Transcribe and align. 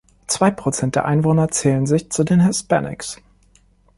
Zwei 0.25 0.49
Prozent 0.49 0.95
der 0.95 1.05
Einwohner 1.05 1.49
zählen 1.49 1.85
sich 1.85 2.09
zu 2.11 2.23
den 2.23 2.43
Hispanics. 2.43 3.21